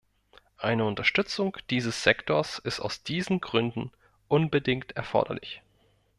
Eine 0.57 0.85
Unterstützung 0.85 1.57
dieses 1.69 2.01
Sektors 2.01 2.57
ist 2.57 2.79
aus 2.79 3.03
diesen 3.03 3.39
Gründen 3.39 3.91
unbedingt 4.29 4.93
erforderlich. 4.93 5.61